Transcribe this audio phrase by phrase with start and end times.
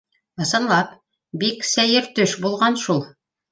[0.45, 0.95] —Ысынлап,
[1.45, 3.07] бик сәйер төш булған шул!